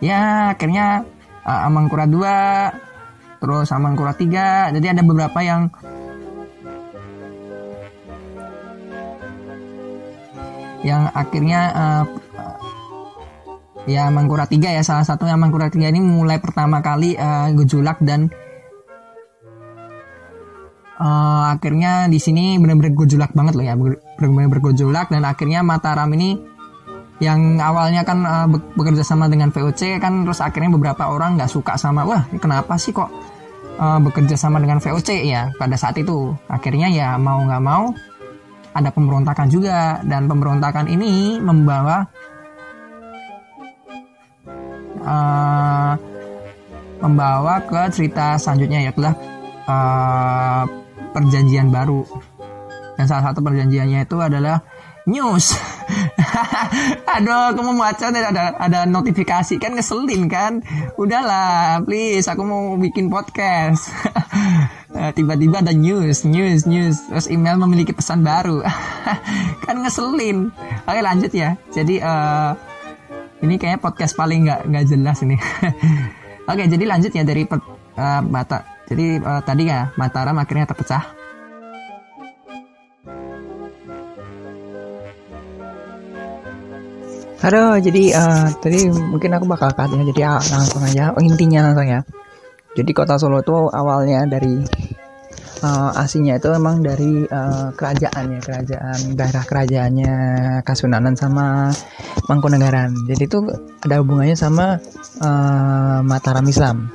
ya 0.02 0.50
akhirnya 0.54 1.06
uh, 1.46 1.66
Amangkurat 1.70 2.10
2 2.10 3.42
terus 3.42 3.68
Amangkurat 3.70 4.18
3 4.18 4.74
jadi 4.78 4.86
ada 4.98 5.02
beberapa 5.06 5.38
yang 5.42 5.70
yang 10.82 11.06
akhirnya 11.14 11.60
uh, 11.70 12.04
ya 13.86 14.08
Mangkurat 14.08 14.48
3 14.48 14.78
ya. 14.78 14.82
Salah 14.84 15.06
satu 15.06 15.26
yang 15.26 15.40
Mangkurat 15.40 15.70
3 15.72 15.90
ini 15.90 16.00
mulai 16.02 16.38
pertama 16.38 16.82
kali 16.84 17.14
uh, 17.16 17.50
gejolak 17.56 17.98
dan 18.02 18.30
uh, 20.98 21.52
akhirnya 21.54 22.06
di 22.06 22.18
sini 22.22 22.58
benar-benar 22.58 22.94
gejolak 22.94 23.32
banget 23.34 23.54
loh 23.58 23.64
ya. 23.66 23.74
Benar-benar 24.18 24.50
bergejolak 24.50 25.06
dan 25.10 25.22
akhirnya 25.26 25.60
Mataram 25.64 26.10
ini 26.14 26.38
yang 27.22 27.62
awalnya 27.62 28.02
kan 28.02 28.18
uh, 28.26 28.46
bekerja 28.50 29.06
sama 29.06 29.30
dengan 29.30 29.54
VOC 29.54 30.02
kan 30.02 30.26
terus 30.26 30.42
akhirnya 30.42 30.74
beberapa 30.74 31.06
orang 31.06 31.38
nggak 31.38 31.50
suka 31.54 31.78
sama 31.78 32.02
wah 32.02 32.26
kenapa 32.42 32.74
sih 32.74 32.90
kok 32.90 33.06
uh, 33.78 34.02
bekerja 34.02 34.34
sama 34.34 34.58
dengan 34.58 34.82
VOC 34.82 35.22
ya 35.26 35.54
pada 35.56 35.78
saat 35.78 35.96
itu. 35.98 36.34
Akhirnya 36.50 36.90
ya 36.90 37.14
mau 37.16 37.40
nggak 37.42 37.62
mau 37.62 37.94
ada 38.72 38.88
pemberontakan 38.90 39.48
juga. 39.48 40.00
Dan 40.02 40.26
pemberontakan 40.28 40.88
ini 40.88 41.38
membawa 41.38 42.04
uh, 45.02 45.94
membawa 47.02 47.62
ke 47.66 47.90
cerita 47.90 48.38
selanjutnya 48.38 48.86
yaitu 48.86 49.02
uh, 49.02 50.64
perjanjian 51.12 51.68
baru. 51.68 52.06
Dan 52.96 53.04
salah 53.08 53.32
satu 53.32 53.42
perjanjiannya 53.42 54.06
itu 54.06 54.16
adalah 54.20 54.62
news. 55.08 55.58
Aduh 57.18 57.52
aku 57.52 57.60
mau 57.66 57.74
baca 57.82 58.06
ada 58.08 58.54
ada 58.56 58.80
notifikasi 58.86 59.58
kan 59.58 59.74
ngeselin 59.74 60.30
kan? 60.30 60.62
Udahlah 60.94 61.82
please 61.82 62.30
aku 62.30 62.42
mau 62.46 62.62
bikin 62.78 63.10
podcast. 63.10 63.90
Eh, 64.92 65.08
tiba-tiba 65.16 65.64
ada 65.64 65.72
news 65.72 66.20
news 66.28 66.68
news. 66.68 67.08
Terus 67.08 67.24
email 67.32 67.56
memiliki 67.56 67.96
pesan 67.96 68.20
baru. 68.20 68.60
Kan 69.64 69.80
ngeselin. 69.80 70.52
Oke 70.84 71.00
lanjut 71.00 71.32
ya. 71.32 71.56
Jadi 71.72 71.96
uh, 71.96 72.52
ini 73.42 73.58
kayaknya 73.58 73.82
podcast 73.82 74.14
paling 74.14 74.46
nggak 74.46 74.70
nggak 74.70 74.84
jelas 74.86 75.18
ini. 75.26 75.36
Oke 76.50 76.62
jadi 76.70 76.84
lanjut 76.86 77.10
ya 77.10 77.26
dari 77.26 77.42
uh, 77.46 78.22
mata. 78.22 78.62
Jadi 78.86 79.18
uh, 79.18 79.42
tadi 79.42 79.66
ya 79.66 79.90
Mataram 79.98 80.38
akhirnya 80.38 80.66
terpecah. 80.70 81.04
Halo, 87.42 87.74
jadi 87.82 88.14
uh, 88.14 88.54
tadi 88.62 88.86
mungkin 88.86 89.34
aku 89.34 89.50
bakal 89.50 89.74
cut 89.74 89.90
ya, 89.90 90.02
jadi 90.14 90.20
uh, 90.30 90.42
langsung 90.54 90.78
aja. 90.86 91.10
Oh, 91.10 91.18
intinya 91.18 91.66
langsung 91.66 91.90
ya. 91.90 92.06
Jadi 92.78 92.90
kota 92.94 93.18
Solo 93.18 93.42
itu 93.42 93.50
awalnya 93.50 94.22
dari 94.30 94.62
uh, 95.62 95.90
aslinya 95.96 96.36
itu 96.36 96.50
memang 96.50 96.82
dari 96.82 97.24
uh, 97.26 97.70
kerajaan 97.72 98.36
ya, 98.36 98.40
kerajaan 98.42 98.98
daerah 99.16 99.44
kerajaannya 99.46 100.14
Kasunanan 100.66 101.14
sama 101.16 101.70
Mangkunegaran. 102.28 102.92
Jadi 103.08 103.22
itu 103.24 103.38
ada 103.82 104.02
hubungannya 104.02 104.36
sama 104.36 104.76
uh, 105.22 105.98
Mataram 106.04 106.44
Islam. 106.44 106.90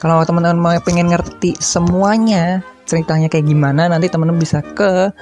Kalau 0.00 0.24
teman-teman 0.24 0.60
mau 0.60 0.72
pengen 0.80 1.12
ngerti 1.12 1.60
semuanya 1.60 2.64
ceritanya 2.88 3.28
kayak 3.28 3.44
gimana, 3.44 3.88
nanti 3.88 4.08
teman-teman 4.08 4.40
bisa 4.40 4.64
ke 4.64 5.12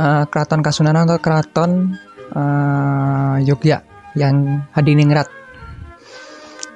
uh, 0.00 0.24
Keraton 0.28 0.64
Kasunanan 0.64 1.04
atau 1.04 1.20
Keraton 1.20 1.96
uh, 2.32 3.36
Yogyakarta 3.44 3.96
yang 4.16 4.64
Hadiningrat. 4.72 5.28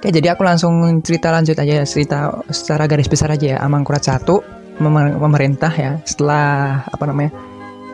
Oke, 0.01 0.13
jadi 0.13 0.37
aku 0.37 0.45
langsung 0.45 1.01
cerita 1.01 1.33
lanjut 1.33 1.57
aja 1.57 1.85
cerita 1.89 2.33
secara 2.53 2.85
garis 2.85 3.09
besar 3.09 3.33
aja 3.33 3.57
ya. 3.57 3.59
Amangkurat 3.65 4.05
satu 4.05 4.60
pemerintah 4.81 5.73
ya 5.73 6.01
setelah 6.09 6.81
apa 6.89 7.05
namanya 7.05 7.31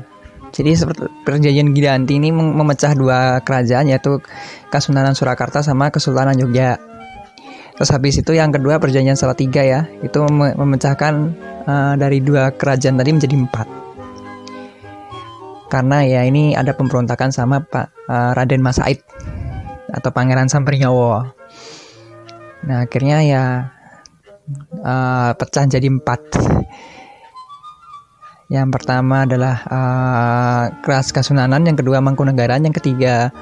jadi 0.52 0.76
seperti 0.76 1.09
perjanjian 1.25 1.73
Gidanti 1.73 2.21
ini 2.21 2.28
memecah 2.32 2.92
dua 2.92 3.40
kerajaan 3.40 3.88
yaitu 3.88 4.21
Kesultanan 4.68 5.16
Surakarta 5.16 5.64
sama 5.64 5.88
Kesultanan 5.88 6.37
Yogyakarta. 6.37 6.91
Terus 7.73 7.91
habis 7.91 8.14
itu 8.21 8.33
yang 8.37 8.52
kedua 8.52 8.76
perjanjian 8.79 9.17
Salatiga 9.17 9.64
ya, 9.64 9.88
itu 10.05 10.21
memecahkan 10.33 11.14
uh, 11.67 11.95
dari 11.97 12.21
dua 12.21 12.52
kerajaan 12.52 13.00
tadi 13.00 13.11
menjadi 13.11 13.37
empat. 13.37 13.69
Karena 15.73 16.05
ya 16.05 16.21
ini 16.29 16.52
ada 16.52 16.76
pemberontakan 16.76 17.33
sama 17.33 17.64
Pak 17.64 17.87
uh, 18.07 18.37
Raden 18.37 18.61
Masaid 18.61 19.00
atau 19.88 20.12
Pangeran 20.12 20.52
Sampernyawa. 20.52 21.33
Nah 22.69 22.85
akhirnya 22.85 23.25
ya 23.25 23.45
uh, 24.85 25.33
pecah 25.33 25.64
jadi 25.64 25.88
empat. 25.88 26.21
Yang 28.52 28.69
pertama 28.69 29.25
adalah 29.25 29.64
uh, 29.64 30.64
Keras 30.85 31.09
Kasunanan, 31.09 31.64
yang 31.64 31.81
kedua 31.81 32.05
Mangkunegaran, 32.05 32.61
yang 32.61 32.76
ketiga 32.76 33.33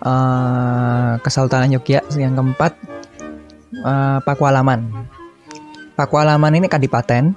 uh, 0.00 1.20
Kesultanan 1.20 1.68
Yogyakarta, 1.76 2.16
yang 2.16 2.32
keempat 2.32 2.72
uh, 3.84 4.18
Pakualaman. 4.22 5.08
Pakualaman 5.94 6.52
ini 6.56 6.66
kadipaten, 6.66 7.36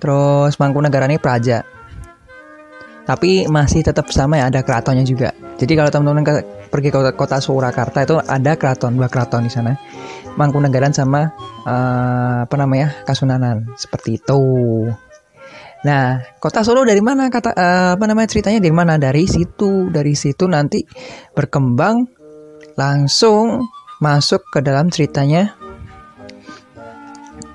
terus 0.00 0.56
Mangkunegaran 0.56 1.12
ini 1.12 1.20
praja. 1.20 1.62
Tapi 3.06 3.46
masih 3.46 3.86
tetap 3.86 4.10
sama 4.10 4.42
ya 4.42 4.50
ada 4.50 4.66
keratonnya 4.66 5.06
juga. 5.06 5.30
Jadi 5.56 5.72
kalau 5.78 5.90
teman-teman 5.94 6.26
ke, 6.26 6.34
pergi 6.68 6.90
ke 6.90 6.98
kota, 6.98 7.12
kota 7.14 7.36
Surakarta 7.38 8.02
itu 8.02 8.18
ada 8.18 8.58
keraton, 8.58 8.98
dua 8.98 9.06
keraton 9.06 9.46
di 9.46 9.52
sana. 9.52 9.78
Mangkunegaran 10.34 10.90
sama 10.90 11.30
uh, 11.64 12.44
apa 12.44 12.56
namanya 12.58 12.92
Kasunanan 13.06 13.70
seperti 13.78 14.18
itu. 14.18 14.42
Nah, 15.86 16.18
kota 16.42 16.66
Solo 16.66 16.82
dari 16.82 16.98
mana 16.98 17.30
kata 17.30 17.54
uh, 17.54 17.90
apa 17.94 18.04
namanya 18.10 18.26
ceritanya 18.26 18.58
dari 18.58 18.74
mana? 18.74 18.98
Dari 18.98 19.22
situ, 19.30 19.86
dari 19.86 20.18
situ 20.18 20.50
nanti 20.50 20.82
berkembang 21.30 22.02
langsung 22.74 23.70
masuk 24.00 24.44
ke 24.52 24.60
dalam 24.60 24.92
ceritanya 24.92 25.56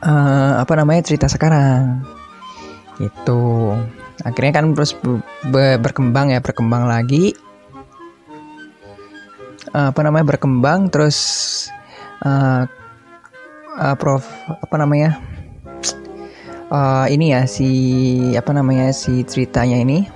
uh, 0.02 0.62
apa 0.62 0.74
namanya 0.78 1.06
cerita 1.06 1.30
sekarang. 1.30 2.02
Itu 2.98 3.74
akhirnya 4.22 4.62
kan 4.62 4.66
terus 4.78 4.94
berkembang 5.82 6.34
ya, 6.34 6.42
berkembang 6.42 6.90
lagi. 6.90 7.34
Uh, 9.72 9.94
apa 9.94 10.02
namanya 10.04 10.26
berkembang 10.36 10.92
terus 10.92 11.18
uh, 12.26 12.68
uh, 13.78 13.96
prof 13.96 14.26
apa 14.50 14.76
namanya 14.76 15.16
uh, 16.74 17.06
ini 17.08 17.32
ya 17.32 17.48
si 17.48 17.70
apa 18.36 18.52
namanya 18.52 18.92
si 18.92 19.24
ceritanya 19.24 19.80
ini 19.80 20.12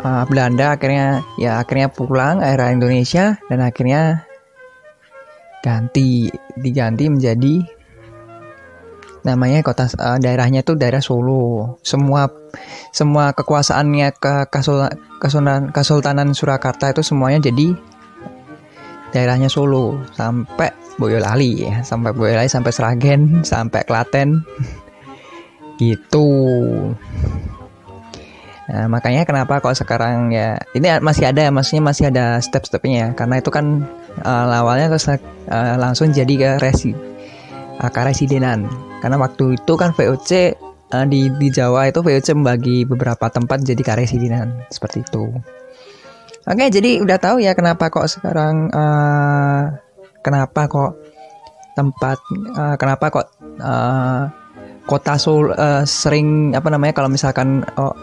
uh, 0.00 0.24
Belanda 0.24 0.78
akhirnya 0.78 1.20
ya 1.36 1.60
akhirnya 1.60 1.92
pulang 1.92 2.40
era 2.40 2.72
Indonesia 2.72 3.36
dan 3.50 3.60
akhirnya 3.60 4.29
ganti 5.60 6.28
diganti 6.56 7.04
menjadi 7.12 7.54
namanya 9.20 9.60
kota 9.60 9.84
uh, 10.00 10.16
daerahnya 10.16 10.64
itu 10.64 10.72
daerah 10.76 11.04
Solo. 11.04 11.76
Semua 11.84 12.28
semua 12.90 13.36
kekuasaannya 13.36 14.08
ke 14.16 14.48
Kasultanan, 15.20 15.70
Kasultanan 15.70 16.32
Surakarta 16.32 16.90
itu 16.92 17.04
semuanya 17.04 17.52
jadi 17.52 17.76
daerahnya 19.12 19.52
Solo. 19.52 20.00
Sampai 20.16 20.72
Boyolali 20.96 21.68
ya. 21.68 21.84
Sampai 21.84 22.16
Boyolali 22.16 22.48
sampai 22.48 22.72
Sragen 22.72 23.44
sampai 23.44 23.84
Klaten. 23.84 24.40
Gitu. 25.80 26.28
Nah, 28.70 28.86
makanya 28.86 29.26
kenapa 29.26 29.58
kok 29.58 29.74
sekarang 29.74 30.30
ya 30.30 30.60
ini 30.78 30.86
masih 31.02 31.26
ada 31.26 31.48
ya 31.48 31.50
maksudnya 31.50 31.82
masih 31.82 32.04
ada 32.12 32.38
step-stepnya 32.38 32.96
ya. 32.96 33.08
Karena 33.16 33.40
itu 33.40 33.50
kan 33.50 33.88
uh, 34.22 34.46
awalnya 34.50 34.90
terus 34.90 35.08
uh, 35.10 35.76
langsung 35.78 36.10
jadi 36.10 36.34
ke 36.34 36.50
resi 36.62 36.92
uh, 37.78 37.90
ke 37.90 38.00
residenan 38.02 38.66
karena 39.00 39.16
waktu 39.16 39.56
itu 39.56 39.72
kan 39.74 39.96
VOC 39.96 40.30
uh, 40.92 41.06
di 41.08 41.32
di 41.40 41.48
Jawa 41.48 41.88
itu 41.88 42.04
VOC 42.04 42.36
membagi 42.36 42.84
beberapa 42.84 43.30
tempat 43.32 43.64
jadi 43.64 43.80
ke 43.80 43.92
residenan 43.96 44.66
seperti 44.68 45.02
itu. 45.06 45.32
Oke, 46.48 46.72
jadi 46.72 47.04
udah 47.04 47.18
tahu 47.20 47.36
ya 47.44 47.52
kenapa 47.52 47.92
kok 47.92 48.08
sekarang 48.08 48.72
uh, 48.72 49.76
kenapa 50.24 50.66
kok 50.66 50.92
tempat 51.76 52.18
uh, 52.56 52.74
kenapa 52.80 53.12
kok 53.12 53.26
uh, 53.60 54.24
kota 54.88 55.14
Solo 55.20 55.52
uh, 55.54 55.84
sering 55.86 56.56
apa 56.56 56.68
namanya 56.72 56.96
kalau 56.96 57.12
misalkan 57.12 57.62
oh, 57.78 57.94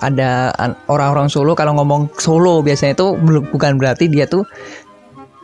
ada 0.00 0.54
orang-orang 0.88 1.28
Solo 1.28 1.52
kalau 1.52 1.76
ngomong 1.76 2.08
Solo 2.16 2.64
biasanya 2.64 2.96
itu 2.96 3.06
bukan 3.52 3.76
berarti 3.76 4.08
dia 4.08 4.24
tuh 4.24 4.46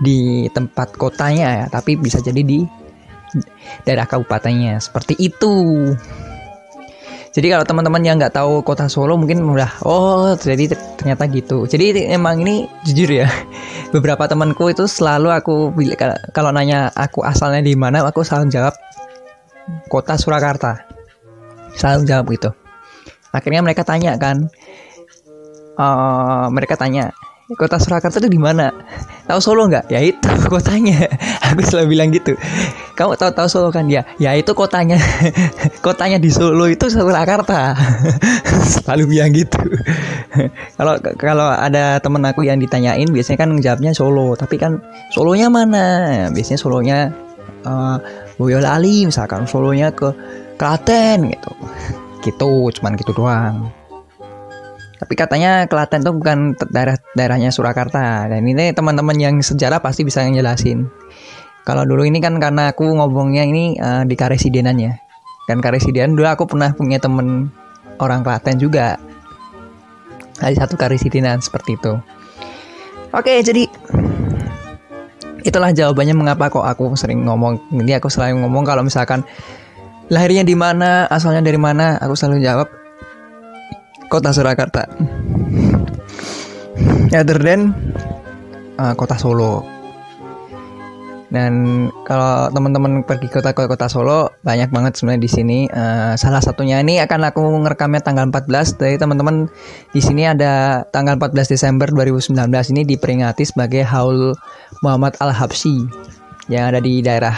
di 0.00 0.48
tempat 0.52 0.96
kotanya 0.96 1.64
ya, 1.64 1.66
tapi 1.72 1.96
bisa 1.96 2.20
jadi 2.20 2.40
di 2.40 2.64
daerah 3.85 4.09
kabupatennya 4.09 4.80
seperti 4.80 5.16
itu. 5.18 5.54
Jadi 7.37 7.52
kalau 7.52 7.68
teman-teman 7.68 8.00
yang 8.00 8.16
nggak 8.16 8.32
tahu 8.32 8.64
kota 8.64 8.88
Solo 8.88 9.20
mungkin 9.20 9.44
udah 9.44 9.85
oh 9.85 10.32
jadi 10.40 10.72
ternyata 10.96 11.28
gitu. 11.28 11.68
Jadi 11.68 12.09
emang 12.09 12.40
ini 12.40 12.64
jujur 12.88 13.12
ya 13.12 13.28
beberapa 13.94 14.24
temanku 14.24 14.72
itu 14.72 14.88
selalu 14.88 15.28
aku 15.37 15.76
kalau 16.32 16.48
nanya 16.48 16.88
aku 16.96 17.20
asalnya 17.20 17.61
di 17.61 17.76
mana 17.76 18.00
aku 18.09 18.24
selalu 18.24 18.48
jawab 18.48 18.72
kota 19.92 20.14
Surakarta 20.16 20.87
selalu 21.76 22.02
jawab 22.09 22.26
gitu 22.32 22.50
akhirnya 23.35 23.61
mereka 23.61 23.82
tanya 23.85 24.16
kan 24.16 24.48
uh, 25.76 26.46
mereka 26.48 26.78
tanya 26.78 27.12
kota 27.54 27.78
Surakarta 27.78 28.18
itu 28.18 28.26
di 28.26 28.42
mana? 28.42 28.74
Tahu 29.30 29.38
Solo 29.38 29.70
nggak? 29.70 29.87
Ya 29.87 30.02
itu 30.02 30.26
kotanya. 30.52 31.06
Aku 31.46 31.62
selalu 31.62 31.94
bilang 31.94 32.11
gitu. 32.11 32.35
Kamu 32.98 33.14
tahu 33.14 33.30
tahu 33.30 33.46
Solo 33.46 33.70
kan? 33.70 33.87
Ya 33.87 34.02
ya 34.18 34.35
itu 34.35 34.50
kotanya. 34.50 34.98
Kotanya 35.85 36.18
di 36.18 36.26
Solo 36.35 36.66
itu 36.66 36.90
Surakarta. 36.90 37.78
Selalu 38.82 39.04
bilang 39.06 39.30
gitu. 39.30 39.62
Kalau 40.74 40.98
kalau 41.14 41.54
ada 41.54 42.02
temen 42.02 42.26
aku 42.26 42.42
yang 42.42 42.59
ditanyain 42.59 43.06
biasanya 43.06 43.38
kan 43.46 43.50
jawabnya 43.62 43.94
Solo. 43.94 44.35
Tapi 44.35 44.59
kan 44.59 44.82
Solonya 45.14 45.46
mana? 45.46 45.87
Biasanya 46.35 46.59
Solonya 46.59 46.98
uh, 47.62 47.96
Boyolali 48.42 49.06
misalkan 49.06 49.46
solonya 49.46 49.94
ke 49.94 50.11
Klaten 50.59 51.30
gitu. 51.30 51.52
Gitu 52.26 52.52
cuman 52.74 52.98
gitu 52.98 53.14
doang 53.14 53.70
tapi 54.96 55.12
katanya 55.12 55.68
Klaten 55.68 56.00
tuh 56.00 56.16
bukan 56.16 56.56
daerah 56.72 56.96
daerahnya 57.12 57.52
Surakarta. 57.52 58.28
Dan 58.32 58.48
ini 58.48 58.72
teman-teman 58.72 59.16
yang 59.20 59.35
sejarah 59.44 59.85
pasti 59.85 60.09
bisa 60.09 60.24
ngejelasin. 60.24 60.88
Kalau 61.68 61.85
dulu 61.85 62.06
ini 62.06 62.22
kan 62.22 62.40
karena 62.40 62.72
aku 62.72 62.87
ngomongnya 62.96 63.44
ini 63.44 63.76
uh, 63.76 64.09
di 64.09 64.16
Karesidenan 64.16 64.80
ya. 64.80 64.96
Kan 65.44 65.61
Karesidenan 65.61 66.16
dulu 66.16 66.26
aku 66.26 66.48
pernah 66.48 66.72
punya 66.72 66.96
temen 66.96 67.52
orang 68.00 68.24
Klaten 68.24 68.56
juga. 68.56 68.96
Ada 70.40 70.64
satu 70.64 70.80
Karesidenan 70.80 71.44
seperti 71.44 71.76
itu. 71.76 71.92
Oke 73.12 73.40
jadi 73.44 73.68
itulah 75.44 75.70
jawabannya 75.70 76.14
mengapa 76.16 76.48
kok 76.48 76.64
aku 76.64 76.96
sering 76.96 77.28
ngomong 77.28 77.61
ini. 77.76 77.92
Aku 78.00 78.09
selalu 78.09 78.48
ngomong 78.48 78.64
kalau 78.64 78.80
misalkan 78.80 79.20
lahirnya 80.09 80.46
di 80.46 80.56
mana 80.56 81.04
asalnya 81.12 81.44
dari 81.44 81.61
mana 81.61 82.00
aku 82.00 82.16
selalu 82.16 82.40
jawab 82.40 82.86
kota 84.08 84.30
Surakarta. 84.30 84.86
Other 87.14 87.38
than 87.38 87.72
uh, 88.78 88.94
kota 88.94 89.16
Solo. 89.16 89.64
Dan 91.26 91.86
kalau 92.06 92.46
teman-teman 92.54 93.02
pergi 93.02 93.26
ke 93.26 93.42
kota 93.42 93.50
kota 93.52 93.90
Solo 93.90 94.30
banyak 94.46 94.70
banget 94.70 94.94
sebenarnya 94.94 95.22
di 95.22 95.30
sini. 95.30 95.58
Uh, 95.66 96.14
salah 96.14 96.38
satunya 96.38 96.78
ini 96.78 97.02
akan 97.02 97.26
aku 97.26 97.42
ngerekamnya 97.66 98.02
tanggal 98.06 98.30
14 98.30 98.78
dari 98.78 98.94
teman-teman 98.94 99.50
di 99.90 100.00
sini 100.00 100.22
ada 100.22 100.86
tanggal 100.94 101.18
14 101.18 101.50
Desember 101.50 101.90
2019 101.90 102.36
ini 102.78 102.82
diperingati 102.86 103.42
sebagai 103.42 103.82
Haul 103.82 104.38
Muhammad 104.86 105.18
Al 105.18 105.34
Habsyi 105.34 105.90
yang 106.46 106.70
ada 106.70 106.78
di 106.78 107.02
daerah 107.02 107.34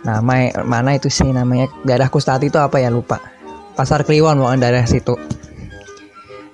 nama 0.00 0.48
mana 0.64 0.96
itu 0.96 1.12
sih 1.12 1.28
namanya? 1.28 1.68
Daerah 1.84 2.08
Kustati 2.08 2.48
itu 2.48 2.56
apa 2.56 2.80
ya? 2.80 2.88
Lupa 2.88 3.35
Pasar 3.76 4.08
Kliwon 4.08 4.40
bukan 4.40 4.56
daerah 4.56 4.88
situ. 4.88 5.12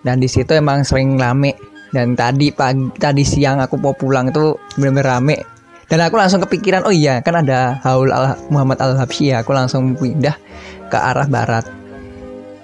Dan 0.02 0.18
di 0.18 0.26
situ 0.26 0.50
emang 0.58 0.82
sering 0.82 1.14
rame. 1.14 1.54
Dan 1.94 2.18
tadi 2.18 2.50
pagi 2.50 2.90
tadi 2.98 3.22
siang 3.22 3.62
aku 3.62 3.78
mau 3.78 3.94
pulang 3.94 4.34
itu 4.34 4.58
bener-bener 4.74 5.06
rame. 5.06 5.36
Dan 5.86 6.02
aku 6.02 6.18
langsung 6.18 6.42
kepikiran 6.42 6.82
oh 6.82 6.90
iya 6.90 7.20
kan 7.22 7.38
ada 7.38 7.78
Haul 7.86 8.10
al 8.10 8.34
Muhammad 8.50 8.82
al 8.82 8.98
Habsyi 8.98 9.30
ya. 9.30 9.46
Aku 9.46 9.54
langsung 9.54 9.94
pindah 9.94 10.34
ke 10.90 10.98
arah 10.98 11.30
barat. 11.30 11.62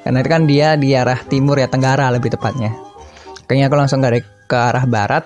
Karena 0.02 0.18
itu 0.24 0.30
kan 0.32 0.42
dia 0.50 0.74
di 0.74 0.90
arah 0.96 1.22
timur 1.28 1.54
ya 1.54 1.70
tenggara 1.70 2.10
lebih 2.10 2.34
tepatnya. 2.34 2.74
Kayaknya 3.46 3.64
aku 3.70 3.76
langsung 3.78 4.00
dari 4.02 4.24
ke 4.24 4.58
arah 4.58 4.82
barat 4.90 5.22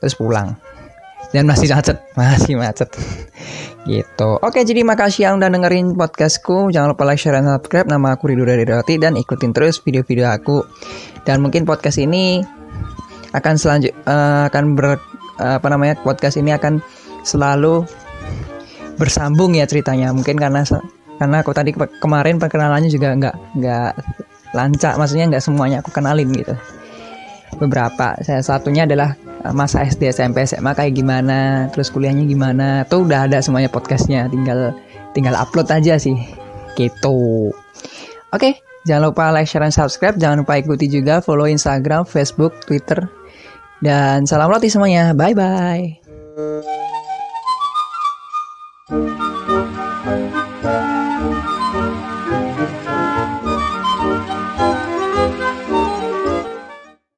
terus 0.00 0.16
pulang. 0.16 0.56
Dan 1.36 1.44
masih 1.44 1.68
macet 1.68 2.00
masih 2.18 2.56
macet 2.56 2.88
gitu. 3.88 4.30
Oke 4.44 4.60
jadi 4.66 4.84
makasih 4.84 5.30
yang 5.30 5.34
udah 5.40 5.48
dengerin 5.48 5.96
podcastku. 5.96 6.68
Jangan 6.68 6.92
lupa 6.92 7.08
like 7.08 7.20
share 7.20 7.36
dan 7.36 7.48
subscribe. 7.48 7.88
Nama 7.88 8.16
aku 8.16 8.28
Ridho 8.28 8.44
dari 8.44 8.64
Roti 8.68 9.00
dan 9.00 9.16
ikutin 9.16 9.56
terus 9.56 9.80
video-video 9.80 10.28
aku. 10.28 10.64
Dan 11.24 11.40
mungkin 11.40 11.64
podcast 11.64 11.96
ini 12.00 12.44
akan 13.30 13.54
selanjut 13.56 13.94
uh, 14.04 14.50
akan 14.50 14.74
ber 14.74 14.98
uh, 15.40 15.56
apa 15.56 15.68
namanya 15.70 15.96
podcast 16.02 16.36
ini 16.36 16.52
akan 16.52 16.82
selalu 17.24 17.86
bersambung 19.00 19.56
ya 19.56 19.64
ceritanya. 19.64 20.12
Mungkin 20.12 20.36
karena 20.36 20.60
karena 21.20 21.36
aku 21.40 21.52
tadi 21.52 21.72
kemarin 21.76 22.40
perkenalannya 22.40 22.88
juga 22.92 23.12
nggak 23.16 23.36
nggak 23.60 23.92
lancak 24.50 24.98
maksudnya 24.98 25.30
nggak 25.30 25.44
semuanya 25.44 25.80
aku 25.80 25.92
kenalin 25.92 26.28
gitu. 26.32 26.52
Beberapa. 27.56 28.16
Saya 28.24 28.40
satunya 28.44 28.84
adalah 28.84 29.16
eh, 29.16 29.29
Eh, 29.40 29.54
masa 29.56 29.84
SD 29.88 30.12
SMP 30.12 30.44
SMA 30.44 30.76
kayak 30.76 30.92
gimana? 30.92 31.68
Terus 31.72 31.88
kuliahnya 31.88 32.28
gimana? 32.28 32.84
Tuh 32.84 33.08
udah 33.08 33.24
ada 33.24 33.40
semuanya 33.40 33.72
podcastnya 33.72 34.28
tinggal 34.28 34.76
tinggal 35.16 35.34
upload 35.36 35.68
aja 35.72 35.96
sih. 35.96 36.16
Gitu. 36.76 37.48
Oke 38.30 38.60
jangan 38.88 39.12
lupa 39.12 39.28
like 39.32 39.48
share 39.48 39.64
dan 39.64 39.72
subscribe. 39.72 40.16
Jangan 40.16 40.44
lupa 40.44 40.56
ikuti 40.60 40.88
juga 40.88 41.20
follow 41.20 41.48
Instagram 41.48 42.04
Facebook 42.08 42.64
Twitter. 42.64 43.08
Dan 43.80 44.28
salam 44.28 44.52
roti 44.52 44.68
semuanya. 44.68 45.16
Bye 45.16 45.32
bye 45.32 46.00